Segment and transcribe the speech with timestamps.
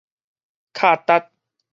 [0.73, 1.29] 卡達